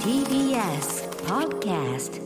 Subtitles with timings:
[0.00, 2.20] TBS Podcast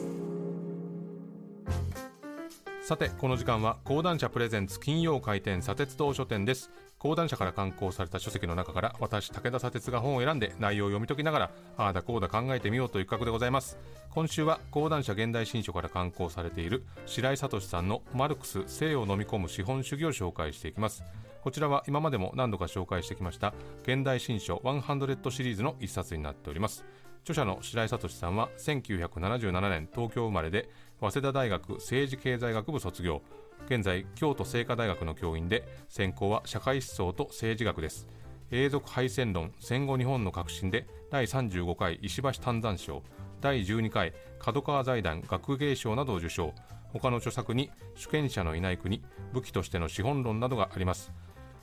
[2.91, 6.73] さてこの時間は講談社プレゼンツ金曜開店砂鉄道書店です。
[6.99, 13.79] 講談社から刊行された書籍の中から私武田砂鉄が本を選んで内容を読み解きながらああだこうだ考えてみようという企画でございます。
[14.11, 21.05] 今週は講談社現代新書から刊行されている白井聡さんのマルクス性を飲み込む資本主義を紹介していきます。
[21.43, 23.55] こちらは今までも何度か紹介してきました
[23.85, 26.85] 現代新書100シリーズの一冊になっております。
[27.23, 33.23] 著者の白井聡さんは1977年東京生まれで早稲田大学政治経済学部卒業。
[33.65, 38.07] 現在京都精華大学の教員で専攻は社会思想と政治学です。
[38.51, 43.03] 永続敗戦論戦後日本の革新で第35回石橋丹山賞。
[43.41, 46.53] 第12回角川財団学芸賞などを受賞。
[46.93, 51.15] 他の著作に主権者のいない国武器としての資本論などがあります。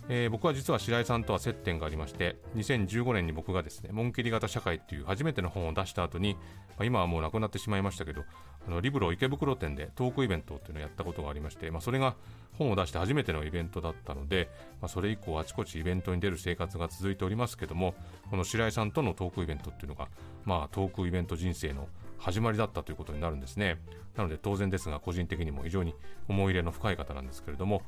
[0.10, 6.40] えー、僕は実は白井さんとは接点がありまして2015年に僕がですね「紋切り型社会」っていう初めての本を出した後に、ま
[6.80, 8.24] あ、今はもうなくなってしまいましたけど
[8.68, 12.16] あのリブロ池袋店でトークイベントっていうのをやったことがありまして、まあ、それが
[12.58, 14.50] 本を出して初めてのイベントだったので、
[14.82, 17.94] まあ、それ以降あちこちイベントに出る生活が続いておりますけども
[18.30, 20.08] この白井さんとのトークイベントっていうのが、
[20.46, 21.88] まあ、トークイベント人生の
[22.18, 23.80] 始まりだったということになるんですね。
[24.16, 25.94] なので当然ですが個人的にも非常に
[26.28, 27.84] 思い入れの深い方なんですけれども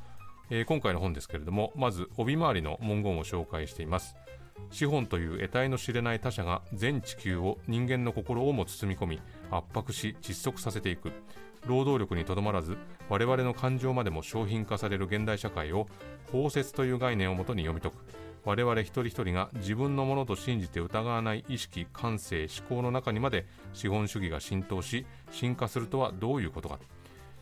[0.52, 4.16] えー、今回の本ですけれどもまず帯回りの文言を紹介しています。
[4.72, 11.12] 資本という得体の知れない他者が全地球を人間の心をも包み込み圧迫し窒息させていく。
[11.66, 12.78] 労働力にとどまらず
[13.10, 15.88] 我々の感情までも商品化される現代社会を
[16.32, 17.96] 包摂という概念をもとに読み解く。
[18.46, 26.80] 我々一人一人が自分のものと信じて疑わない意識感性思考の中にまで資本主義が浸透し進化するとはどういうことか。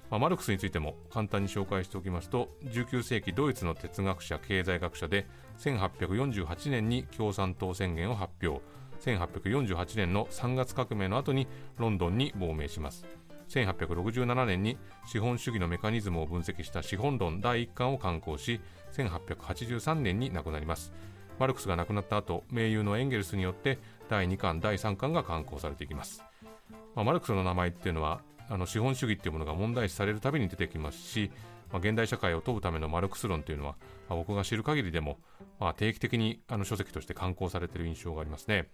[0.09, 5.27] まあ、マルクスについても簡単に紹介しておきますと19世紀ドイツの哲学者経済学者で
[5.59, 8.61] 1848年に共産党宣言を発表。
[9.01, 11.47] 1848年の3月革命の後に
[11.77, 13.05] ロンドンに亡命します。
[13.49, 18.59] 1867年に資本主義のメカニズムを分析した資本論第1巻を刊行し
[18.93, 20.91] 1883年に亡くなります。
[21.39, 23.77] マルクスが亡くなった後盟友のエンゲルスによって
[24.09, 26.23] 第2巻第3巻が刊行されていきます、
[26.95, 31.31] まあ、マルクスの名前っていうのはあの資本主義っていうものが問題視されるたびに出てきますし、
[31.71, 33.75] まあ、現代社会を問うためのマルクス論というのは、
[34.09, 35.17] まあ、僕が知る限りでも、
[35.59, 38.69] まあ、定期的にあの書籍として刊行されている印象がありますね。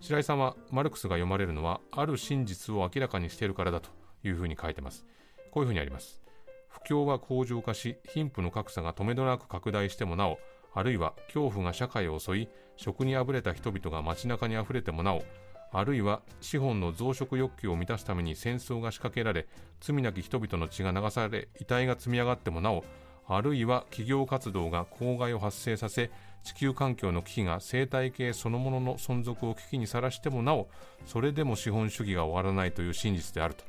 [0.00, 3.90] 白井さんはマルクスが読まれるのはある真実を明らかにしているからだと
[4.22, 5.04] いうふうに書いてます。
[5.50, 6.20] こういうふうにあります。
[6.68, 10.38] 不況は向上化し貧富の格差がとめどなく拡大してもなお
[10.74, 15.24] あるいは恐怖が社会を襲い食にあぶれた人々が街中にあふれてもなお
[15.72, 19.46] あるいは資本の増殖欲求を満たすために戦争が仕掛けられ
[19.80, 22.84] 罪なき人々の血が流され遺体が積み上がってもなお
[23.26, 26.10] あるいは企業活動が公害を発生させ
[26.42, 30.68] 地球環境の危機が生態系そのものの存続を危機にさらしてもなお
[31.04, 33.64] それでも資本主義が終わらないという真実であると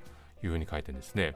[0.46, 1.36] いうふうに書いてんですね。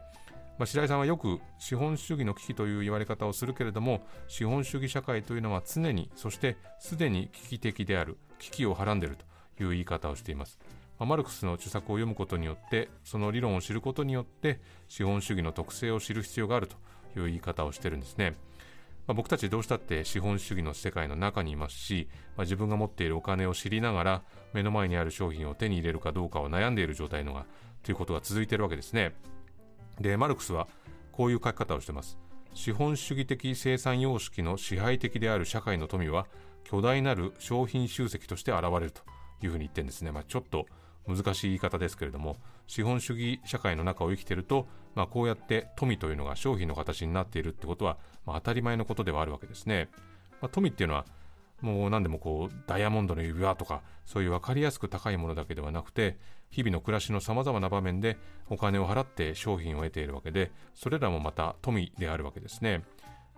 [0.57, 9.25] まあ、白井さんはよく資本主義の危機という言われ方をするけれども資本主義社会というのは常にそしてすでに危機的である危機をはらんでいると
[9.59, 10.59] いう言い方をしています。
[10.99, 16.75] まあ、マルクスの著作を読むことによってその理論を知ることによって資本主義の特性を知る必要があると
[17.17, 18.35] いう言い方をしてるんですね。
[19.05, 24.21] まあ、僕たちどうしたって資本主義の世界の中にいますし、まあ、自分が持っているお金を知りながら
[24.53, 27.45] 目の前にある商品を手に入れるかどうかを悩んでいる状態のが
[27.83, 29.13] ということが続いているわけですね。
[29.99, 30.67] で、マルクスは
[31.11, 32.17] こういう書き方をしてます。
[32.53, 36.27] 資本主義的生産様式の支配的である社会の富は
[36.63, 39.01] 巨大なる商品集積として現れると
[39.43, 40.11] いうふうに言ってんですね。
[40.11, 40.65] まあ、ちょっと
[41.07, 42.37] 難しい言い方ですけれども、
[42.67, 49.89] 資本主義社会の中を生きてると、まあ、こうやって富というのが商品の形になっているってことは、まあ、当たり前のことではあるわけですね。
[50.41, 51.05] まあ、富っていうのは、
[51.61, 56.17] もう何でもこう、ダイヤモンドの指輪とか、そういう分かりやすく高いものだけではなくて、
[56.49, 58.17] 日々の暮らしの様々な場面で
[58.49, 62.83] お金を払って商品を得ているわけで、それらもまた富であるわけですね。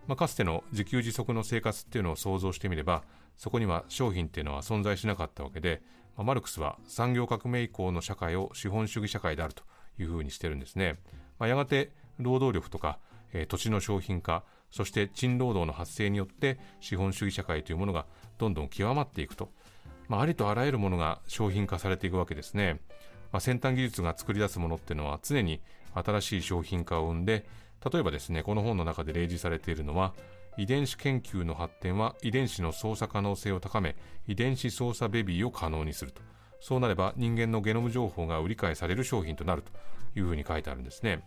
[0.08, 3.04] まあ、かつての自給自足の生活っていうのを想像してみれば、
[3.38, 5.82] そこには商品っていうのは存在しなかったわけで、
[6.16, 9.64] まあ、マルクスは産業革命以降の社会を資本主義社会であると
[10.00, 11.00] いうふうにしてるんですね。
[11.40, 13.00] まあ、やがて労働力とか、
[13.34, 18.06] えー、土地の商品化、そして賃労働の発生によって資本主義社会というものが
[18.38, 19.52] どんどん極まっていくと。
[20.08, 22.80] まあ、ありとあらゆるものが商品化されていくわけですね。
[23.32, 25.62] まあ、先端技術が作り出すものっていうのは常に
[25.94, 27.46] 新しい商品化を生んで、
[27.92, 30.14] 例えばですね、この本の中で例示されているのは、
[30.58, 33.96] 遺伝子研究の発展は遺伝子の操作可能性を高め、
[34.28, 36.22] 遺伝子操作ベビーを可能にすると。
[36.62, 39.72] そうなれば人間のゲノム情報が売り買いされる商品となると
[40.18, 41.24] いうふうに書いてあるんですね。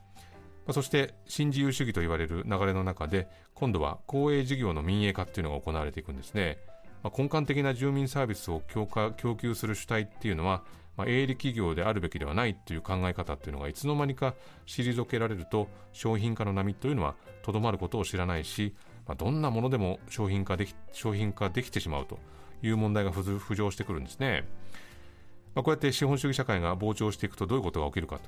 [0.67, 6.59] まそして新自由主義と言われる流れの中で今度は公営事業の民営化っていうのが行われていくんですね。
[7.03, 10.65] ま、根幹的な住民サービスを供給する主体っていうのは、
[10.99, 14.35] まあ、営利企業であるべきではないという考え方っていうのがいつの間にか
[14.67, 18.75] 退けられると商品化の波というのはとどまることを知らないし、
[19.07, 22.19] まあ、どんなものでも商品化でき商品化できてしまうと
[22.63, 24.45] いう問題が浮上してくるんですね。
[25.55, 28.23] まあ、こうやって資本主義社会が膨張していくとどういうことが起きるかと、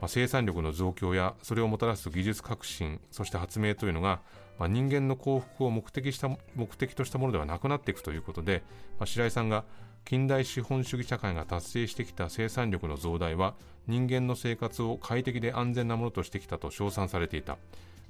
[0.00, 4.20] まあ、生産力の増強やそれをもたらす技術革新そして発明というのが、
[4.58, 8.62] まあ、人間の幸福を目的した目的としたものではなくなっていくということで、
[8.98, 9.64] まあ、白井さんが
[10.04, 13.54] 近代資本主義社会が達成してきた生産力の増大は
[13.86, 17.58] 人間の生活を快適で安全なものとしてきたと称賛されていた。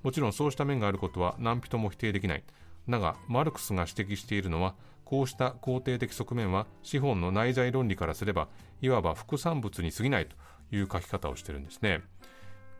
[0.02, 2.44] もちろんそうした面があることは何人も否定できない。
[2.88, 4.74] だがマルクスが指摘しているのは
[5.04, 8.48] こうした肯定的側面は資本の内在論理からすれば
[8.80, 10.34] いわば副産物に過ぎないと
[10.74, 12.00] いう書き方をしてるんですね、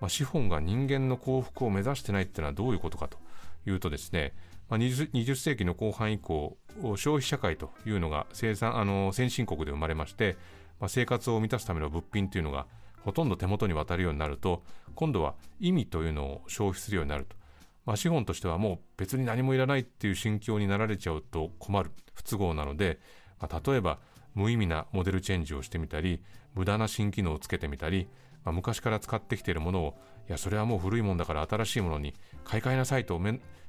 [0.01, 3.19] まあ、資本が人間の幸福を目指してないっていうのはどういうことかと
[3.67, 4.33] いうとですね、
[4.69, 6.57] まあ、20, 20世紀の後半以降
[6.97, 10.37] 消費社会というのが生産あの先進国で生まれまして、
[10.81, 12.67] まあ、生活を満たすための物品というのが
[13.05, 14.63] ほとんど手元に渡るようになると
[14.95, 17.37] 今度は意味というのを消費するようになると、
[17.85, 22.99] まあ、資本としてはもう別に何もいらないっていう心境になられちゃうと困る不都合なので、
[23.41, 23.99] まあ、例えば
[24.35, 26.23] 無意味なモデルチェンジをしてみたり
[26.55, 28.09] 無駄な新機能をつけてみたり、
[28.45, 29.95] まあ、昔から使ってきているものを
[30.29, 33.21] いやそれはもう古いもんだから新しいものに買い替えなさいと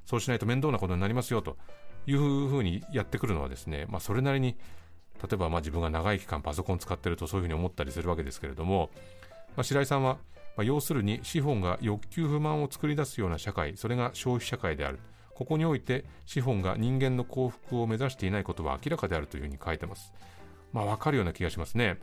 [0.06, 1.58] そうしないと面倒なことになりますよと
[2.06, 4.58] いうふうにやってくるのはですね、まあ、それなりに
[5.22, 8.90] 例えばまあ自分が長い期間パソコン使ってるとそういうふうに思ったりするわけですけれども、
[9.56, 10.18] まあ、白井さんは、
[10.58, 15.00] まあ、要するに資本が欲求不満を作り出すような社会それが消費社会である
[15.34, 20.14] ここにおいて資本が人間の幸福を目指していないことは明らかであるというふうに書いてます。
[20.72, 21.98] まあ、わかるような気がしますね。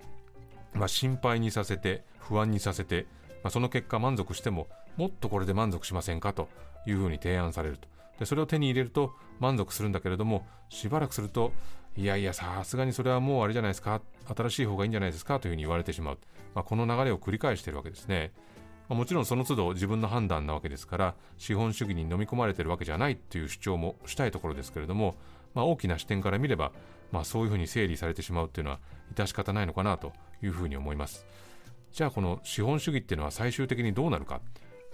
[0.75, 3.07] まあ、心配にさせて、不安にさせて、
[3.43, 6.49] まあ、その結果満足しても、もっとこれで満足しませんかと
[6.87, 7.89] いうふうに提案されると。
[8.19, 11.53] でそれを手に入れると満足するんだけれども、しばらくすると、
[11.97, 14.03] いやいや、さすがにそれはもうあれじゃないですか、
[14.37, 16.19] 新しい方がいいんじゃないですかというふうに言われてしまう。
[16.55, 18.33] まあ、この流れを繰り返しているわけですね。
[18.89, 25.17] まあ、もちろんその都度自分の判断なわけですから、資本主義に飲み込まれているわけじゃないという主張もしたいところですけれども、
[25.55, 26.73] まあ、大きな視点から見れば、
[27.13, 28.81] まあ、そういうふうに整理されてしまうっていうのは
[29.15, 30.13] 致し方ないのかなと
[30.43, 31.27] いうふうに思います。
[31.93, 34.41] じゃあこの資本主義っていうのは最終的にどうなるか。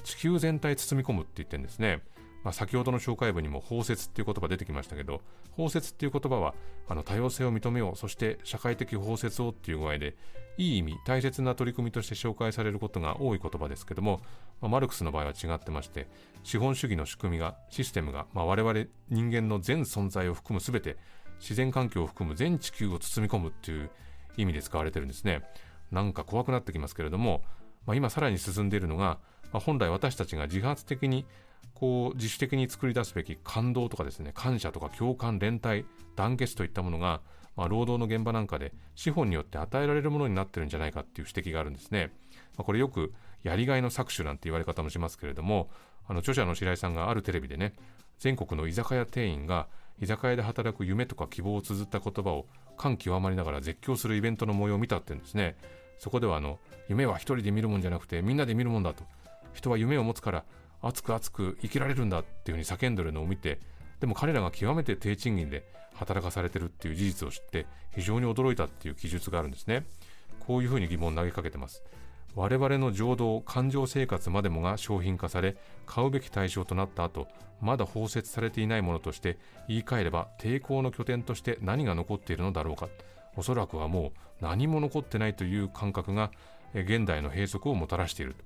[0.05, 2.01] 地球全体包み込むって言ってるんですね。
[2.47, 5.21] まあ、先ほどの紹介文にも包摂っていう言葉出てきましたけど
[5.51, 6.55] 包摂っていう言葉は
[6.87, 10.15] あの多様性を認めようそして社会的包摂をっていう具合で
[10.57, 14.21] いい意味大切な取り組みとして紹介されることが多い言葉ですけども、
[14.61, 16.07] まあ、マルクスの場合は違ってまして
[16.45, 20.99] 資本主義の仕組みがシステムが、まあ、我々人間の全存在を含む全て
[21.41, 23.91] 自然環境を含む全地球を包み込むっていう
[24.37, 25.43] 意味で使われてるんですね。
[25.91, 27.43] なんか怖くなってきますけれども、
[27.87, 29.19] まあ、今さらに進んでいるのが、
[29.53, 31.27] まあ、本来私たちが自発的に
[31.75, 35.85] こう自主的に作り出すべき感動とかですね感謝とか共感連帯
[36.17, 37.21] 団結といったものが、
[37.55, 42.11] まあ、労働の現場なんかで資本によって与えられるものになってるんじゃないかっていう指摘があるんですね、
[42.57, 43.13] まあ、これよく
[43.43, 45.69] やりがいの搾取なんて言われ方もしますけれども
[46.09, 47.75] あの著者の白井さんがあるテレビでね
[48.19, 49.69] 全国の居酒屋店員が
[50.01, 55.57] 居酒屋で働く夢とか希望を綴った言葉を感極まりながら絶叫するイベントの模様を見たっていうんですね。
[55.99, 59.05] そこではあの夢は一人で見るもんじゃなくてみんなで見るもんだと。
[59.55, 60.45] 人は夢を持つから
[60.87, 63.61] 熱く熱く生きられるんだっていうふうに叫んでるのを見て
[64.01, 69.87] でも彼らが極めて低賃金で働かされてるっていう事実を知って非常に驚いたっていう記述があるんですね。
[70.41, 71.83] こういうふうに疑問を投げかけてます。
[72.35, 77.29] 我々の情動感情生活までもが商品化され買うべき対象となった後
[77.63, 79.39] まだ包摂されていないものとして
[79.69, 82.89] 言い換えれば抵抗の拠点として何が残っているのだろうか。
[83.37, 86.31] おそらくはもう何も残ってないという感覚が
[86.75, 88.37] 現代の閉塞をもたらしている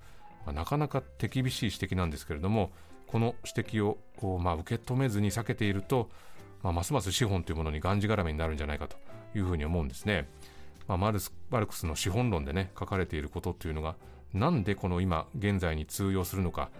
[0.46, 2.70] まあ、なかなか手厳しい指摘なんですけれども
[3.06, 3.98] この指摘を
[4.38, 6.10] まあ、受け止めずに避けていると、
[6.62, 8.96] まあ、ますます資本というものにがんじがらめになるんじゃないかと
[9.34, 10.28] いうふうに思うんですね。
[10.86, 13.96] まあ、マルスマルクスの資本論でね書かれていることというのが
[14.34, 16.70] なんでこの今現在に通用するのか、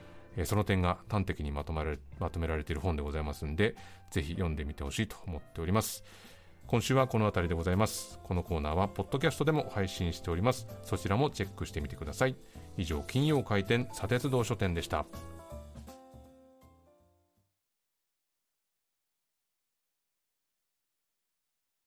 [0.44, 3.74] その点が端的にまとめられまとめられている本でございますんで
[4.10, 6.04] ぜひ読んでみてほしいと思っております。
[6.66, 8.20] 今週はこの辺りでございます。
[8.22, 10.66] このコーナーはポッドキャストでも配信しております。
[10.82, 12.36] そちらもチェックしてみてください。
[12.76, 15.04] 以上金曜開店砂鉄道書店でした